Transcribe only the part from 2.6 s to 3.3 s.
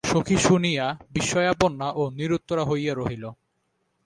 হইয়া রহিল।